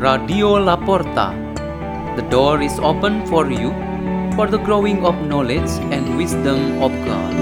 [0.00, 1.36] Radio Laporta.
[2.16, 3.68] The door is open for you
[4.32, 7.34] for the growing of knowledge and wisdom of God.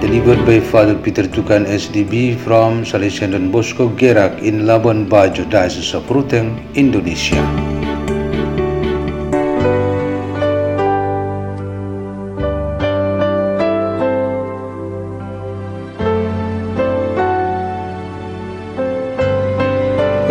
[0.00, 6.04] Delivered by Father Peter Tukan SDB from Salesian Bosco Gerak in Labuan Bajo, Diocese of
[6.08, 7.75] Ruteng, Indonesia.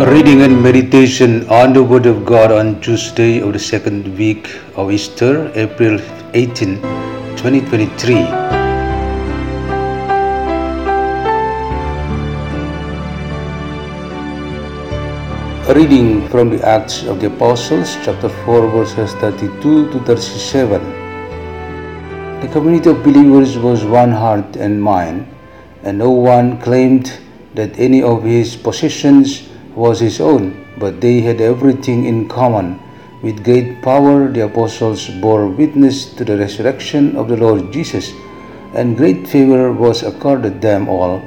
[0.04, 4.92] Reading and meditation on the Word of God on Tuesday of the second week of
[4.92, 6.02] Easter, April
[6.34, 6.82] 18,
[7.40, 8.16] 2023.
[15.64, 20.82] A reading from the Acts of the Apostles, chapter 4, verses 32 to 37.
[22.42, 25.26] The community of believers was one heart and mind,
[25.84, 27.18] and no one claimed
[27.54, 32.80] that any of his possessions was his own, but they had everything in common.
[33.22, 38.14] With great power, the apostles bore witness to the resurrection of the Lord Jesus,
[38.74, 41.22] and great favor was accorded them all.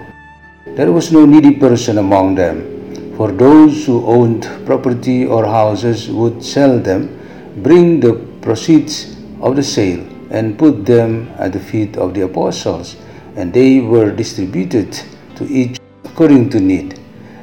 [0.67, 6.43] There was no needy person among them, for those who owned property or houses would
[6.43, 7.19] sell them,
[7.63, 12.97] bring the proceeds of the sale, and put them at the feet of the apostles,
[13.37, 14.93] and they were distributed
[15.37, 16.98] to each according to need.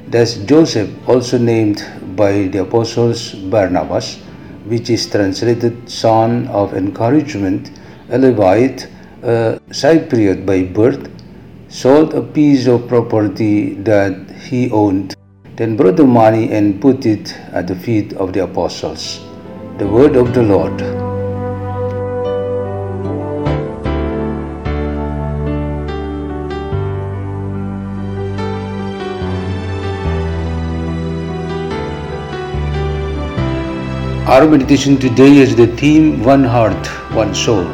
[0.08, 1.84] Thus Joseph, also named
[2.16, 4.18] by the apostles Barnabas,
[4.66, 7.72] which is translated son of encouragement,
[8.10, 8.88] a Levite,
[9.24, 11.10] a Cypriot by birth,
[11.70, 15.16] sold a piece of property that he owned,
[15.56, 19.22] then brought the money and put it at the feet of the apostles.
[19.80, 21.05] The word of the Lord.
[34.26, 37.66] Our meditation today is the theme One Heart, One Soul.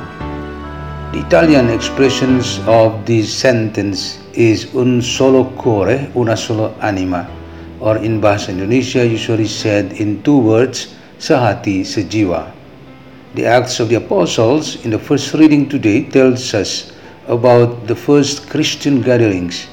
[1.14, 7.32] The Italian expressions of this sentence is un solo cuore, una sola anima,
[7.80, 12.52] or in Bahasa Indonesia usually said in two words, sehati sejiwa.
[13.36, 16.92] The Acts of the Apostles in the first reading today tells us
[17.30, 19.68] about the first Christian gatherings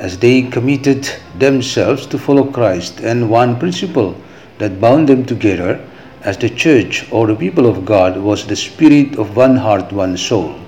[0.00, 1.08] as they committed
[1.38, 4.16] themselves to follow Christ and one principle
[4.58, 5.78] that bound them together
[6.24, 10.16] as the church or the people of God was the spirit of one heart, one
[10.16, 10.58] soul.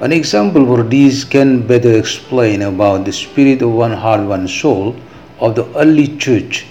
[0.00, 4.94] An example for this can better explain about the spirit of one heart, one soul
[5.40, 6.66] of the early church.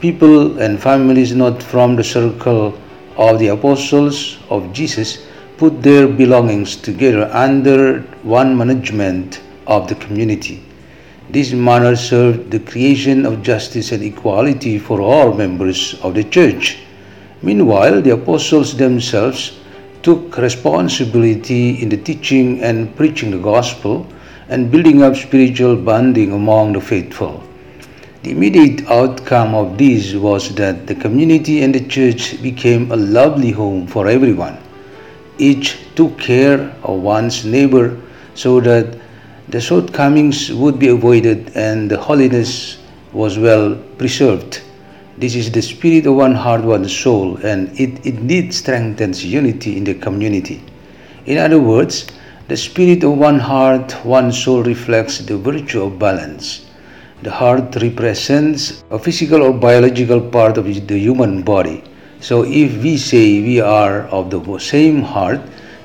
[0.00, 2.80] People and families not from the circle
[3.18, 5.26] of the apostles of Jesus
[5.58, 10.64] put their belongings together under one management of the community.
[11.28, 16.78] This manner served the creation of justice and equality for all members of the church.
[17.42, 19.58] Meanwhile, the apostles themselves
[20.02, 24.06] took responsibility in the teaching and preaching the gospel
[24.48, 27.42] and building up spiritual bonding among the faithful.
[28.22, 33.50] The immediate outcome of this was that the community and the church became a lovely
[33.50, 34.58] home for everyone.
[35.38, 38.00] Each took care of one's neighbor
[38.34, 38.96] so that
[39.48, 42.78] the shortcomings would be avoided and the holiness
[43.12, 44.62] was well preserved.
[45.22, 49.84] This is the spirit of one heart, one soul, and it indeed strengthens unity in
[49.84, 50.64] the community.
[51.26, 52.08] In other words,
[52.48, 56.66] the spirit of one heart, one soul reflects the virtue of balance.
[57.22, 61.84] The heart represents a physical or biological part of the human body.
[62.18, 65.40] So if we say we are of the same heart,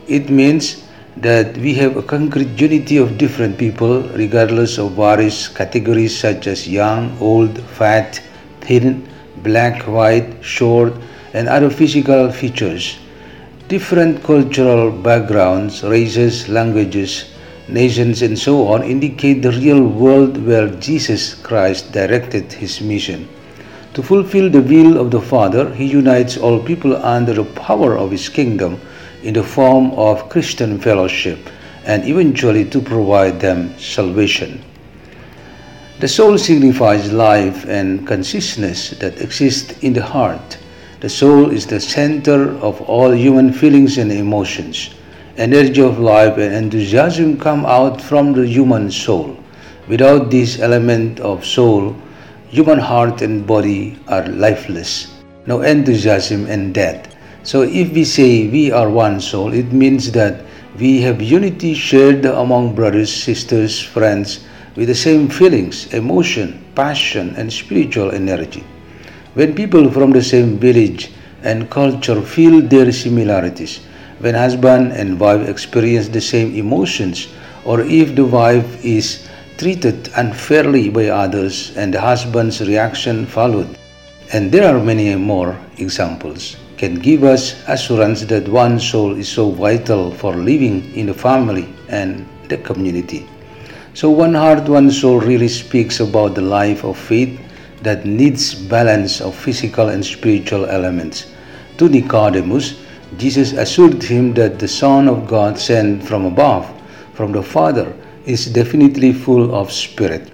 [0.07, 0.83] it means
[1.17, 6.67] that we have a concrete unity of different people regardless of various categories such as
[6.67, 8.19] young, old, fat,
[8.61, 9.07] thin,
[9.43, 10.93] black, white, short,
[11.33, 12.97] and other physical features.
[13.67, 17.25] Different cultural backgrounds, races, languages,
[17.67, 23.27] nations, and so on indicate the real world where Jesus Christ directed his mission.
[23.93, 28.11] To fulfill the will of the Father, he unites all people under the power of
[28.11, 28.79] his kingdom
[29.23, 31.39] in the form of Christian fellowship
[31.83, 34.63] and eventually to provide them salvation.
[35.99, 40.59] The soul signifies life and consciousness that exists in the heart.
[40.99, 44.91] The soul is the center of all human feelings and emotions.
[45.37, 49.35] Energy of life and enthusiasm come out from the human soul.
[49.87, 51.95] Without this element of soul,
[52.49, 55.15] human heart and body are lifeless.
[55.47, 57.15] No enthusiasm and death.
[57.41, 60.45] So if we say we are one soul, it means that
[60.77, 64.45] we have unity shared among brothers, sisters, friends,
[64.77, 68.63] with the same feelings, emotion, passion, and spiritual energy.
[69.33, 71.11] When people from the same village
[71.43, 73.81] and culture feel their similarities,
[74.19, 77.27] when husband and wife experience the same emotions,
[77.65, 79.27] or if the wife is
[79.57, 83.77] treated unfairly by others and the husband's reaction followed.
[84.31, 89.49] And there are many more examples can give us assurance that one soul is so
[89.49, 93.27] vital for living in the family and the community.
[93.97, 97.41] So, one heart, one soul really speaks about the life of faith
[97.81, 101.25] that needs balance of physical and spiritual elements.
[101.79, 102.79] To Nicodemus,
[103.17, 106.69] Jesus assured him that the Son of God sent from above,
[107.15, 107.91] from the Father,
[108.27, 110.31] is definitely full of spirit.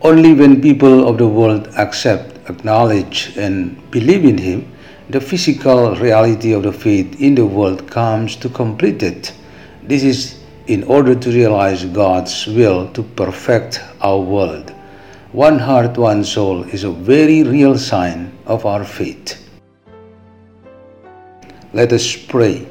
[0.00, 4.72] Only when people of the world accept, acknowledge, and believe in Him,
[5.10, 9.34] the physical reality of the faith in the world comes to complete it.
[9.82, 14.70] This is in order to realize God's will to perfect our world.
[15.32, 19.42] One heart, one soul is a very real sign of our faith.
[21.72, 22.66] Let us pray.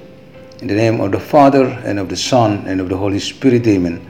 [0.62, 3.68] In the name of the Father, and of the Son, and of the Holy Spirit,
[3.68, 4.02] Amen.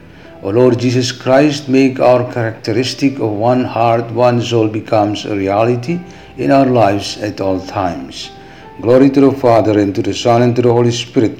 [0.41, 5.99] O Lord Jesus Christ, make our characteristic of one heart, one soul becomes a reality
[6.37, 8.29] in our lives at all times.
[8.81, 11.39] Glory to the Father, and to the Son, and to the Holy Spirit